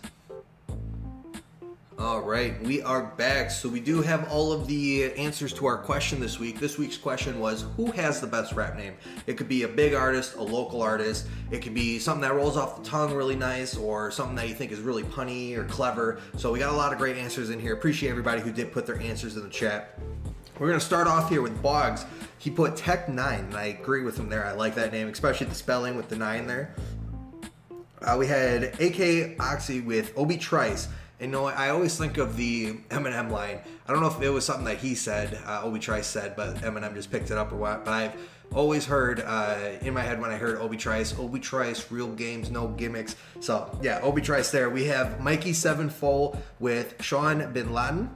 All 2.00 2.22
right, 2.22 2.60
we 2.63 2.81
are 2.81 3.04
back. 3.04 3.51
So 3.51 3.69
we 3.69 3.80
do 3.80 4.01
have 4.01 4.28
all 4.31 4.51
of 4.51 4.66
the 4.66 5.13
answers 5.13 5.54
to 5.54 5.68
our 5.68 5.78
question 5.78 6.19
this 6.19 6.40
week. 6.40 6.60
This 6.60 6.80
week's 6.80 6.98
question 6.98 7.40
was 7.40 7.66
who 7.78 7.92
has 7.92 8.19
the 8.19 8.25
best 8.25 8.54
rap 8.54 8.75
name? 8.75 8.95
It 9.28 9.38
could 9.38 9.48
be 9.48 9.62
a 9.62 9.68
big 9.68 9.94
artist, 9.94 10.36
a 10.36 10.42
local 10.42 10.81
artist. 10.81 11.28
It 11.51 11.62
could 11.62 11.75
be 11.75 12.00
something 12.00 12.22
that 12.22 12.34
rolls 12.34 12.57
off 12.57 12.81
the 12.81 12.90
tongue 12.90 13.13
really 13.13 13.36
nice 13.36 13.78
or 13.78 14.10
something 14.10 14.36
that 14.38 14.50
you 14.50 14.56
think 14.56 14.72
is 14.72 14.80
really 14.80 15.04
punny 15.04 15.56
or 15.56 15.66
clever. 15.66 16.19
So 16.36 16.51
we 16.51 16.57
got 16.57 16.74
a 16.74 16.75
lot 16.75 16.94
of 16.94 16.98
great 16.98 17.16
answers 17.16 17.51
in 17.51 17.60
here. 17.60 17.74
Appreciate 17.74 18.10
everybody 18.10 18.42
who 18.42 18.51
did 18.51 18.72
put 18.72 18.88
their 18.88 19.00
answers 19.00 19.38
in 19.38 19.44
the 19.44 19.50
chat. 19.50 20.00
We're 20.57 20.69
going 20.69 20.80
to 20.80 20.86
start 20.86 21.07
off 21.07 21.30
here 21.30 21.44
with 21.44 21.62
Boggs. 21.62 22.06
He 22.40 22.50
put 22.50 22.75
Tech 22.75 23.06
N9ne, 23.06 23.40
and 23.40 23.56
I 23.56 23.66
agree 23.66 24.01
with 24.01 24.18
him 24.18 24.30
there. 24.30 24.45
I 24.45 24.54
like 24.54 24.74
that 24.75 24.92
name, 24.92 25.10
especially 25.10 25.45
the 25.45 25.56
spelling 25.56 25.95
with 25.95 26.10
the 26.10 26.16
9 26.16 26.48
there. 26.48 26.75
Uh, 28.01 28.18
we 28.18 28.28
had 28.28 28.80
AK 28.81 29.40
Oxy 29.40 29.80
with 29.80 30.12
Obi 30.18 30.38
Trice 30.38 30.90
you 31.19 31.27
know, 31.27 31.45
I 31.45 31.69
always 31.69 31.98
think 31.98 32.18
of 32.18 32.36
the 32.36 32.74
Eminem 32.89 33.30
line. 33.31 33.60
I 33.88 33.92
don't 33.92 34.01
know 34.01 34.07
if 34.07 34.21
it 34.21 34.30
was 34.30 34.45
something 34.45 34.65
that 34.65 34.77
he 34.77 34.95
said, 34.95 35.39
uh, 35.45 35.62
Obi 35.63 35.80
Trice 35.80 36.07
said, 36.07 36.36
but 36.36 36.56
Eminem 36.57 36.94
just 36.94 37.12
picked 37.12 37.31
it 37.31 37.38
up 37.38 37.51
or 37.51 37.56
what. 37.56 37.86
But 37.86 37.94
I've 37.94 38.16
always 38.54 38.85
heard 38.85 39.21
uh, 39.21 39.57
in 39.81 39.94
my 39.94 40.02
head 40.02 40.19
when 40.19 40.31
I 40.31 40.35
heard 40.38 40.59
Obi 40.59 40.78
Trice, 40.78 41.18
Obi 41.18 41.40
Trice, 41.40 41.92
real 41.92 42.09
games, 42.09 42.49
no 42.49 42.68
gimmicks. 42.69 43.16
So 43.40 43.78
yeah, 43.81 43.99
Obi 44.02 44.21
Trice 44.21 44.52
there. 44.52 44.69
We 44.69 44.85
have 44.85 45.19
Mikey 45.19 45.54
Sevenfold 45.54 46.38
with 46.59 47.02
Sean 47.02 47.52
Bin 47.54 47.73
Laden. 47.73 48.09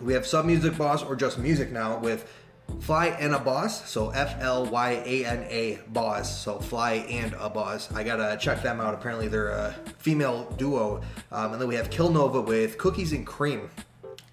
We 0.00 0.12
have 0.12 0.26
Sub 0.26 0.44
Music 0.44 0.76
Boss 0.76 1.02
or 1.02 1.16
just 1.16 1.38
music 1.38 1.72
now 1.72 1.98
with 1.98 2.30
Flyana 2.78 3.44
Boss, 3.44 3.88
so 3.88 4.10
F 4.10 4.36
L 4.40 4.66
Y 4.66 5.02
A 5.04 5.24
N 5.24 5.44
A 5.48 5.78
Boss, 5.88 6.40
so 6.42 6.58
Fly 6.58 6.94
and 7.08 7.34
a 7.38 7.48
Boss. 7.48 7.92
I 7.92 8.04
gotta 8.04 8.36
check 8.38 8.62
them 8.62 8.80
out. 8.80 8.94
Apparently, 8.94 9.28
they're 9.28 9.48
a 9.48 9.74
female 9.98 10.50
duo. 10.56 11.00
Um, 11.32 11.52
and 11.52 11.60
then 11.60 11.68
we 11.68 11.74
have 11.74 11.90
Kill 11.90 12.10
Nova 12.10 12.40
with 12.40 12.78
Cookies 12.78 13.12
and 13.12 13.26
Cream. 13.26 13.70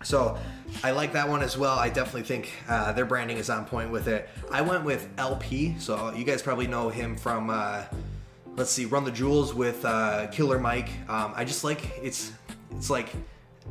So 0.04 0.38
I 0.84 0.92
like 0.92 1.14
that 1.14 1.30
one 1.30 1.42
as 1.42 1.58
well. 1.58 1.78
I 1.80 1.90
definitely 1.90 2.24
think 2.24 2.52
uh, 2.68 2.92
their 2.92 3.06
branding 3.06 3.38
is 3.38 3.50
on 3.50 3.66
point 3.66 3.90
with 3.90 4.08
it. 4.08 4.30
I 4.52 4.62
went 4.62 4.84
with 4.84 5.10
El-P, 5.18 5.76
so 5.80 6.14
you 6.14 6.26
guys 6.26 6.42
probably 6.42 6.68
know 6.68 6.90
him 6.90 7.16
from. 7.16 7.50
Uh, 7.50 7.86
let's 8.56 8.70
see, 8.70 8.86
Run 8.86 9.04
the 9.06 9.12
Jewels 9.12 9.54
with 9.54 9.86
uh, 9.86 10.28
Killer 10.28 10.60
Mike. 10.60 10.90
Um, 11.08 11.34
I 11.36 11.46
just 11.46 11.64
like 11.64 11.98
it's 12.02 12.32
it's 12.72 12.90
like 12.90 13.10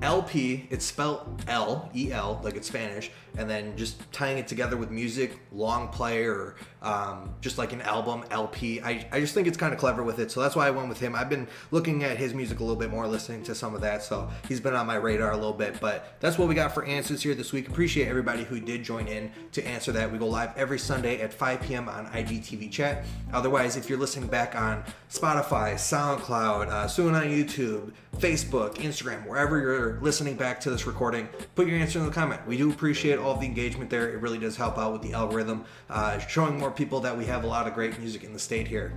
El-P, 0.01 0.67
it's 0.71 0.85
spelled 0.85 1.45
L, 1.47 1.91
E 1.95 2.13
L, 2.13 2.41
like 2.43 2.57
it's 2.57 2.69
Spanish, 2.69 3.11
and 3.37 3.49
then 3.49 3.77
just 3.77 4.11
tying 4.13 4.39
it 4.39 4.49
together 4.49 4.77
with 4.77 4.91
music, 4.91 5.39
long 5.53 5.89
play, 5.89 6.25
or 6.25 6.57
um, 6.83 7.35
just 7.41 7.59
like 7.59 7.73
an 7.73 7.81
album, 7.83 8.25
LP. 8.31 8.81
I, 8.81 9.07
I 9.13 9.21
just 9.21 9.35
think 9.35 9.47
it's 9.47 9.57
kind 9.57 9.73
of 9.73 9.79
clever 9.79 10.03
with 10.03 10.19
it, 10.19 10.31
so 10.31 10.41
that's 10.41 10.57
why 10.57 10.67
I 10.67 10.71
went 10.71 10.89
with 10.89 11.01
him. 11.01 11.15
I've 11.15 11.29
been 11.29 11.49
looking 11.71 12.05
at 12.05 12.17
his 12.17 12.35
music 12.35 12.61
a 12.61 12.63
little 12.63 12.77
bit 12.77 12.91
more, 12.91 13.07
listening 13.07 13.43
to 13.45 13.55
some 13.55 13.75
of 13.75 13.81
that, 13.83 14.03
so 14.03 14.29
he's 14.49 14.61
been 14.61 14.75
on 14.75 14.87
my 14.87 14.97
radar 14.97 15.31
a 15.31 15.37
little 15.37 15.53
bit. 15.53 15.81
But 15.81 16.15
that's 16.21 16.39
what 16.39 16.49
we 16.49 16.55
got 16.55 16.73
for 16.73 16.85
answers 16.85 17.23
here 17.23 17.35
this 17.35 17.53
week. 17.53 17.69
Appreciate 17.69 18.09
everybody 18.09 18.45
who 18.45 18.61
did 18.61 18.83
join 18.83 19.07
in 19.07 19.31
to 19.53 19.67
answer 19.67 19.93
that. 19.93 20.11
We 20.11 20.19
go 20.19 20.27
live 20.27 20.57
every 20.57 20.79
Sunday 20.79 21.21
at 21.21 21.33
5 21.33 21.63
p.m. 21.63 21.89
on 21.89 22.07
IGTV 22.09 22.71
chat. 22.71 23.05
Otherwise, 23.33 23.77
if 23.77 23.89
you're 23.89 23.99
listening 23.99 24.29
back 24.29 24.55
on 24.55 24.85
Spotify, 25.11 25.75
SoundCloud, 25.75 26.69
uh, 26.69 26.89
soon 26.89 27.15
on 27.15 27.25
YouTube, 27.25 27.93
Facebook, 28.19 28.75
Instagram, 28.75 29.27
wherever 29.27 29.59
you're 29.59 30.01
listening 30.01 30.37
back 30.37 30.61
to 30.61 30.71
this 30.71 30.87
recording, 30.87 31.29
put 31.55 31.67
your 31.67 31.79
answer 31.79 31.99
in 31.99 32.07
the 32.07 32.13
comment. 32.13 32.45
We 32.47 32.57
do 32.57 32.71
appreciate 32.71 33.19
all 33.19 33.37
the 33.37 33.47
engagement 33.47 33.91
there. 33.91 34.13
It 34.13 34.21
really 34.21 34.39
does 34.39 34.57
help 34.57 34.79
out 34.79 34.93
with 34.93 35.03
the 35.03 35.13
algorithm, 35.13 35.65
uh, 35.89 36.19
showing 36.19 36.59
more 36.59 36.72
people 36.77 37.01
that 37.01 37.17
we 37.17 37.25
have 37.27 37.45
a 37.45 37.47
lot 37.47 37.67
of 37.67 37.75
great 37.75 37.99
music 37.99 38.25
in 38.25 38.33
the 38.33 38.39
state 38.39 38.67
here. 38.67 38.93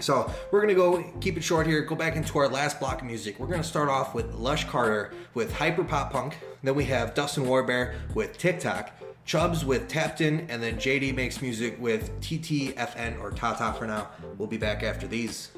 So 0.00 0.32
we're 0.50 0.60
gonna 0.60 0.74
go 0.74 1.04
keep 1.20 1.36
it 1.36 1.44
short 1.44 1.66
here. 1.66 1.82
Go 1.82 1.94
back 1.94 2.16
into 2.16 2.38
our 2.38 2.48
last 2.48 2.80
block 2.80 3.02
of 3.02 3.06
music. 3.06 3.38
We're 3.38 3.46
gonna 3.46 3.62
start 3.62 3.88
off 3.88 4.14
with 4.14 4.34
Lush 4.34 4.64
Carter 4.64 5.12
with 5.34 5.52
Hyper 5.52 5.84
Pop 5.84 6.12
Punk. 6.12 6.38
Then 6.62 6.74
we 6.74 6.84
have 6.86 7.14
Dustin 7.14 7.44
Warbear 7.44 7.94
with 8.14 8.38
TikTok. 8.38 8.90
Chubbs 9.24 9.64
with 9.64 9.86
Tapped 9.88 10.20
In, 10.20 10.46
and 10.50 10.62
then 10.62 10.76
JD 10.76 11.14
makes 11.14 11.40
music 11.40 11.76
with 11.78 12.10
TTFN 12.20 13.20
or 13.20 13.30
Tata 13.30 13.72
for 13.78 13.86
now. 13.86 14.08
We'll 14.36 14.48
be 14.48 14.56
back 14.56 14.82
after 14.82 15.06
these. 15.06 15.52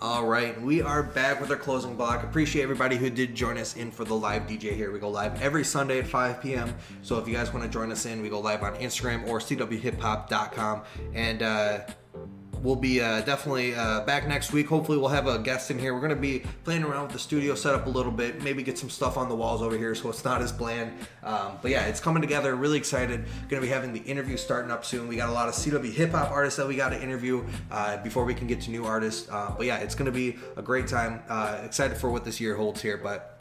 All 0.00 0.26
right, 0.26 0.60
we 0.60 0.80
are 0.80 1.02
back 1.02 1.40
with 1.40 1.50
our 1.50 1.56
closing 1.56 1.96
block. 1.96 2.22
Appreciate 2.22 2.62
everybody 2.62 2.96
who 2.96 3.10
did 3.10 3.34
join 3.34 3.58
us 3.58 3.74
in 3.74 3.90
for 3.90 4.04
the 4.04 4.14
live 4.14 4.42
DJ 4.42 4.72
here. 4.72 4.92
We 4.92 5.00
go 5.00 5.10
live 5.10 5.42
every 5.42 5.64
Sunday 5.64 5.98
at 5.98 6.06
5 6.06 6.40
p.m. 6.40 6.72
So 7.02 7.18
if 7.18 7.26
you 7.26 7.34
guys 7.34 7.52
want 7.52 7.64
to 7.64 7.68
join 7.68 7.90
us 7.90 8.06
in, 8.06 8.22
we 8.22 8.28
go 8.28 8.38
live 8.38 8.62
on 8.62 8.76
Instagram 8.76 9.26
or 9.26 9.40
cwhiphop.com. 9.40 10.82
And 11.14 11.42
uh, 11.42 11.80
we'll 12.62 12.76
be 12.76 13.00
uh, 13.00 13.20
definitely 13.22 13.74
uh, 13.74 14.00
back 14.02 14.26
next 14.26 14.52
week. 14.52 14.68
Hopefully, 14.68 14.98
we'll 14.98 15.08
have 15.08 15.26
a 15.26 15.38
guest 15.38 15.70
in 15.70 15.78
here. 15.78 15.94
We're 15.94 16.00
going 16.00 16.10
to 16.10 16.16
be 16.16 16.40
playing 16.64 16.84
around 16.84 17.04
with 17.04 17.12
the 17.12 17.18
studio 17.18 17.54
setup 17.54 17.86
a 17.86 17.90
little 17.90 18.12
bit, 18.12 18.42
maybe 18.42 18.62
get 18.62 18.78
some 18.78 18.90
stuff 18.90 19.16
on 19.16 19.28
the 19.28 19.34
walls 19.34 19.62
over 19.62 19.76
here 19.76 19.94
so 19.94 20.08
it's 20.08 20.24
not 20.24 20.42
as 20.42 20.52
bland. 20.52 20.92
Um, 21.22 21.58
but 21.62 21.70
yeah, 21.70 21.86
it's 21.86 22.00
coming 22.00 22.22
together. 22.22 22.54
Really 22.54 22.78
excited. 22.78 23.24
Going 23.48 23.60
to 23.60 23.66
be 23.66 23.72
having 23.72 23.92
the 23.92 24.00
interview 24.00 24.36
starting 24.36 24.70
up 24.70 24.84
soon. 24.84 25.08
We 25.08 25.16
got 25.16 25.28
a 25.28 25.32
lot 25.32 25.48
of 25.48 25.54
CW 25.54 25.92
hip 25.92 26.12
hop 26.12 26.30
artists 26.30 26.56
that 26.58 26.66
we 26.66 26.76
got 26.76 26.90
to 26.90 27.02
interview 27.02 27.44
uh, 27.70 27.98
before 27.98 28.24
we 28.24 28.34
can 28.34 28.46
get 28.46 28.60
to 28.62 28.70
new 28.70 28.84
artists. 28.84 29.28
Uh, 29.30 29.54
but 29.56 29.66
yeah, 29.66 29.78
it's 29.78 29.94
going 29.94 30.06
to 30.06 30.12
be 30.12 30.36
a 30.56 30.62
great 30.62 30.86
time. 30.86 31.22
Uh, 31.28 31.60
excited 31.64 31.96
for 31.96 32.10
what 32.10 32.24
this 32.24 32.40
year 32.40 32.56
holds 32.56 32.80
here. 32.80 32.96
But 32.96 33.40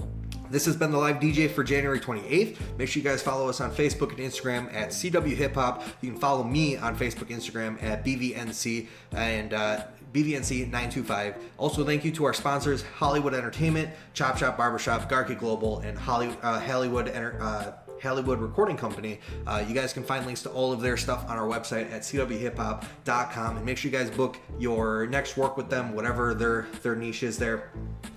this 0.49 0.65
has 0.65 0.75
been 0.75 0.91
the 0.91 0.97
live 0.97 1.17
DJ 1.17 1.49
for 1.49 1.63
January 1.63 1.99
28th. 1.99 2.57
Make 2.77 2.89
sure 2.89 3.01
you 3.01 3.07
guys 3.09 3.21
follow 3.21 3.49
us 3.49 3.61
on 3.61 3.71
Facebook 3.71 4.09
and 4.11 4.19
Instagram 4.19 4.73
at 4.73 4.89
CW 4.89 5.35
Hip 5.35 5.55
Hop. 5.55 5.83
You 6.01 6.11
can 6.11 6.19
follow 6.19 6.43
me 6.43 6.77
on 6.77 6.97
Facebook, 6.97 7.27
Instagram 7.27 7.81
at 7.83 8.05
BVNC 8.05 8.87
and 9.11 9.53
uh, 9.53 9.83
BVNC925. 10.13 11.35
Also, 11.57 11.85
thank 11.85 12.05
you 12.05 12.11
to 12.11 12.25
our 12.25 12.33
sponsors 12.33 12.83
Hollywood 12.97 13.33
Entertainment, 13.33 13.89
Chop 14.13 14.37
Shop 14.37 14.57
Barbershop, 14.57 15.09
Garke 15.09 15.37
Global, 15.37 15.79
and 15.79 15.97
uh, 15.97 16.59
Hollywood 16.59 17.07
Enter- 17.09 17.37
uh, 17.41 17.71
Halliewood 18.01 18.41
Recording 18.41 18.77
Company. 18.77 19.19
Uh, 19.45 19.63
you 19.67 19.73
guys 19.73 19.93
can 19.93 20.03
find 20.03 20.25
links 20.25 20.41
to 20.43 20.49
all 20.49 20.71
of 20.71 20.81
their 20.81 20.97
stuff 20.97 21.29
on 21.29 21.37
our 21.37 21.47
website 21.47 21.91
at 21.91 22.01
cwhiphop.com 22.01 23.57
and 23.57 23.65
make 23.65 23.77
sure 23.77 23.91
you 23.91 23.97
guys 23.97 24.09
book 24.09 24.37
your 24.59 25.07
next 25.07 25.37
work 25.37 25.57
with 25.57 25.69
them, 25.69 25.93
whatever 25.93 26.33
their 26.33 26.67
their 26.83 26.95
niche 26.95 27.23
is 27.23 27.37
there. 27.37 27.71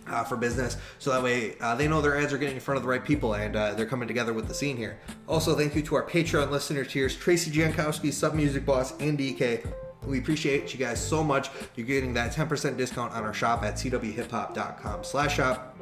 Uh, 0.07 0.25
for 0.25 0.37
business, 0.37 0.77
so 0.99 1.13
that 1.13 1.23
way 1.23 1.55
uh, 1.61 1.73
they 1.77 1.87
know 1.87 2.03
their 2.03 2.19
ads 2.19 2.33
are 2.33 2.39
getting 2.39 2.57
in 2.57 2.61
front 2.61 2.77
of 2.77 2.83
the 2.83 2.89
right 2.89 3.05
people 3.05 3.35
and 3.35 3.55
uh, 3.55 3.75
they're 3.75 3.87
coming 3.87 4.09
together 4.09 4.33
with 4.33 4.49
the 4.49 4.55
scene 4.55 4.77
here. 4.77 4.99
Also, 5.29 5.55
thank 5.55 5.73
you 5.77 5.83
to 5.83 5.95
our 5.95 6.03
Patreon 6.03 6.51
listener 6.51 6.85
tiers 6.85 7.15
Tracy 7.15 7.49
Jankowski, 7.49 8.13
Sub 8.13 8.35
Music 8.35 8.67
Boss, 8.67 8.91
and 8.99 9.17
DK. 9.17 9.65
We 10.07 10.19
appreciate 10.19 10.73
you 10.73 10.79
guys 10.79 11.01
so 11.05 11.23
much. 11.23 11.51
You're 11.77 11.87
getting 11.87 12.15
that 12.15 12.35
10% 12.35 12.77
discount 12.77 13.13
on 13.13 13.23
our 13.23 13.35
shop 13.35 13.63
at 13.63 13.75
cwhiphop.com 13.75 15.05
slash 15.05 15.37
shop. 15.37 15.77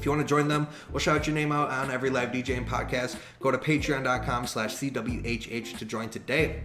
If 0.00 0.06
you 0.06 0.12
want 0.12 0.22
to 0.22 0.26
join 0.26 0.48
them, 0.48 0.66
we'll 0.90 1.00
shout 1.00 1.26
your 1.26 1.34
name 1.34 1.52
out 1.52 1.68
on 1.68 1.90
every 1.90 2.08
live 2.08 2.30
DJ 2.30 2.56
and 2.56 2.66
podcast. 2.66 3.18
Go 3.38 3.50
to 3.50 3.58
patreon.com 3.58 4.46
slash 4.46 4.74
CWHH 4.76 5.76
to 5.76 5.84
join 5.84 6.08
today. 6.08 6.62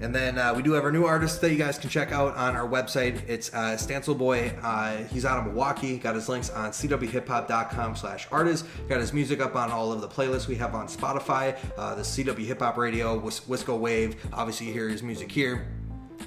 And 0.00 0.14
then 0.14 0.36
uh, 0.36 0.52
we 0.52 0.62
do 0.62 0.72
have 0.72 0.84
our 0.84 0.92
new 0.92 1.06
artist 1.06 1.40
that 1.40 1.50
you 1.50 1.56
guys 1.56 1.78
can 1.78 1.88
check 1.88 2.12
out 2.12 2.36
on 2.36 2.56
our 2.56 2.68
website. 2.68 3.26
It's 3.26 3.48
uh, 3.54 3.78
Stancilboi. 3.78 4.62
Uh, 4.62 5.04
he's 5.04 5.24
out 5.24 5.38
of 5.38 5.46
Milwaukee. 5.46 5.96
Got 5.96 6.14
his 6.14 6.28
links 6.28 6.50
on 6.50 6.72
cwhiphop.com 6.72 7.96
slash 7.96 8.28
artist. 8.30 8.66
Got 8.86 9.00
his 9.00 9.14
music 9.14 9.40
up 9.40 9.56
on 9.56 9.70
all 9.70 9.90
of 9.90 10.02
the 10.02 10.08
playlists 10.08 10.46
we 10.46 10.56
have 10.56 10.74
on 10.74 10.88
Spotify, 10.88 11.56
uh, 11.78 11.94
the 11.94 12.02
CW 12.02 12.44
Hip 12.44 12.58
Hop 12.58 12.76
Radio, 12.76 13.18
Wisco 13.18 13.78
Wave. 13.78 14.28
Obviously, 14.34 14.66
you 14.66 14.74
hear 14.74 14.90
his 14.90 15.02
music 15.02 15.32
here 15.32 15.66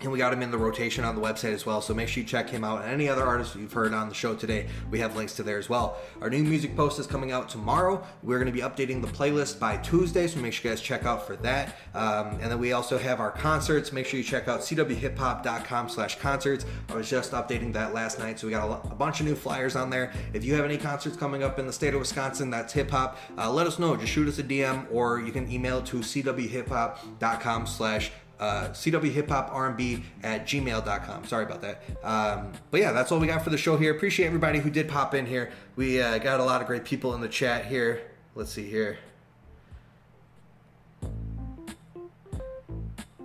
and 0.01 0.11
we 0.11 0.17
got 0.17 0.33
him 0.33 0.41
in 0.41 0.51
the 0.51 0.57
rotation 0.57 1.05
on 1.05 1.15
the 1.15 1.21
website 1.21 1.53
as 1.53 1.65
well. 1.65 1.81
So 1.81 1.93
make 1.93 2.09
sure 2.09 2.21
you 2.21 2.27
check 2.27 2.49
him 2.49 2.63
out. 2.63 2.81
And 2.81 2.91
any 2.91 3.07
other 3.07 3.23
artists 3.23 3.55
you've 3.55 3.71
heard 3.71 3.93
on 3.93 4.09
the 4.09 4.15
show 4.15 4.35
today, 4.35 4.67
we 4.91 4.99
have 4.99 5.15
links 5.15 5.35
to 5.35 5.43
there 5.43 5.57
as 5.57 5.69
well. 5.69 5.97
Our 6.21 6.29
new 6.29 6.43
music 6.43 6.75
post 6.75 6.99
is 6.99 7.07
coming 7.07 7.31
out 7.31 7.49
tomorrow. 7.49 8.05
We're 8.21 8.39
going 8.39 8.53
to 8.53 8.53
be 8.53 8.61
updating 8.61 9.01
the 9.01 9.07
playlist 9.07 9.59
by 9.59 9.77
Tuesday, 9.77 10.27
so 10.27 10.39
make 10.39 10.53
sure 10.53 10.69
you 10.69 10.75
guys 10.75 10.83
check 10.83 11.05
out 11.05 11.25
for 11.25 11.35
that. 11.37 11.77
Um, 11.93 12.39
and 12.41 12.51
then 12.51 12.59
we 12.59 12.73
also 12.73 12.97
have 12.97 13.19
our 13.19 13.31
concerts. 13.31 13.93
Make 13.93 14.05
sure 14.05 14.17
you 14.17 14.23
check 14.23 14.47
out 14.47 14.61
cwhiphop.com/concerts. 14.61 16.65
I 16.89 16.95
was 16.95 17.09
just 17.09 17.31
updating 17.31 17.73
that 17.73 17.93
last 17.93 18.19
night, 18.19 18.39
so 18.39 18.47
we 18.47 18.51
got 18.51 18.67
a, 18.67 18.71
a, 18.89 18.95
bunch 18.95 19.19
of 19.19 19.25
new 19.25 19.35
flyers 19.35 19.75
on 19.75 19.89
there. 19.89 20.13
If 20.33 20.43
you 20.43 20.53
have 20.55 20.65
any 20.65 20.77
concerts 20.77 21.17
coming 21.17 21.43
up 21.43 21.59
in 21.59 21.67
the 21.67 21.73
state 21.73 21.93
of 21.93 21.99
Wisconsin, 21.99 22.49
that's 22.49 22.73
hip 22.73 22.89
hop. 22.91 23.17
Uh, 23.37 23.51
let 23.51 23.67
us 23.67 23.79
know. 23.79 23.95
Just 23.95 24.11
shoot 24.11 24.27
us 24.27 24.39
a 24.39 24.43
DM, 24.43 24.87
or 24.91 25.19
you 25.19 25.31
can 25.31 25.49
email 25.51 25.81
to 25.83 25.97
cwhiphop.com/concerts 25.97 28.11
uh, 28.43 28.69
cwhiphoprnb 28.69 30.03
at 30.21 30.45
gmail.com. 30.45 31.25
Sorry 31.25 31.45
about 31.45 31.61
that. 31.61 31.83
Um, 32.03 32.51
but 32.71 32.81
yeah, 32.81 32.91
that's 32.91 33.11
all 33.11 33.19
we 33.19 33.27
got 33.27 33.41
for 33.41 33.49
the 33.49 33.57
show 33.57 33.77
here. 33.77 33.95
Appreciate 33.95 34.27
everybody 34.27 34.59
who 34.59 34.69
did 34.69 34.89
pop 34.89 35.13
in 35.15 35.25
here. 35.25 35.51
We 35.77 36.01
uh, 36.01 36.17
got 36.17 36.41
a 36.41 36.43
lot 36.43 36.59
of 36.59 36.67
great 36.67 36.83
people 36.83 37.15
in 37.15 37.21
the 37.21 37.29
chat 37.29 37.65
here. 37.65 38.01
Let's 38.35 38.51
see 38.51 38.67
here. 38.69 38.97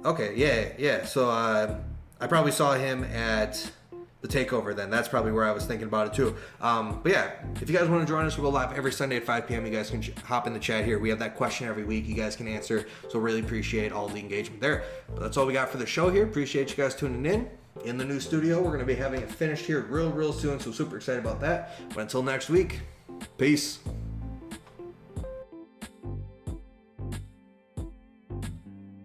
Okay, 0.05 0.35
yeah, 0.37 0.69
yeah. 0.79 1.05
So 1.05 1.29
uh, 1.29 1.79
I 2.21 2.27
probably 2.29 2.53
saw 2.53 2.75
him 2.75 3.03
at 3.03 3.73
the 4.21 4.29
takeover 4.29 4.75
then. 4.75 4.91
That's 4.91 5.09
probably 5.09 5.33
where 5.33 5.45
i 5.45 5.53
was 5.53 5.65
thinking 5.65 5.87
about 5.87 6.09
it 6.09 6.15
too. 6.15 6.37
Um, 6.61 7.01
but 7.03 7.13
yeah 7.13 7.33
if 7.61 7.71
you 7.71 7.77
guys 7.77 7.89
want 7.89 8.07
to 8.07 8.13
join 8.13 8.25
us 8.27 8.37
we'll 8.37 8.51
go 8.51 8.57
live 8.57 8.77
every 8.77 8.93
sunday 8.93 9.17
at 9.17 9.25
5 9.25 9.47
p.m 9.47 9.65
you 9.65 9.73
guys 9.73 9.91
can 9.91 10.03
hop 10.25 10.47
in 10.47 10.53
the 10.53 10.59
chat 10.59 10.85
here. 10.85 10.99
We 10.99 11.09
have 11.11 11.19
that 11.21 11.37
question 11.37 11.69
every 11.69 11.85
week 11.85 12.07
you 12.07 12.15
guys 12.15 12.37
can 12.37 12.49
answer 12.49 12.87
so 13.09 13.19
really 13.19 13.41
appreciate 13.41 13.93
all 13.93 14.09
the 14.09 14.19
engagement 14.19 14.61
there. 14.61 14.85
But 15.15 15.21
that's 15.21 15.37
all 15.37 15.47
we 15.47 15.53
got 15.53 15.69
for 15.69 15.79
the 15.79 15.87
show 15.87 16.11
here. 16.11 16.25
Appreciate 16.25 16.71
you 16.71 16.77
guys 16.77 16.95
tuning 16.95 17.27
in. 17.27 17.49
In 17.85 17.97
the 17.97 18.05
new 18.05 18.19
studio 18.19 18.59
we're 18.61 18.69
going 18.69 18.81
to 18.81 18.87
be 18.87 18.95
having 18.95 19.23
it 19.23 19.31
finished 19.31 19.67
here 19.67 19.81
real 19.83 20.11
real 20.11 20.33
soon 20.33 20.59
so 20.59 20.73
super 20.73 20.97
excited 20.97 21.25
about 21.25 21.41
that. 21.41 21.79
But 21.91 21.99
until 21.99 22.23
next 22.23 22.49
week 22.49 22.81
peace 23.37 23.81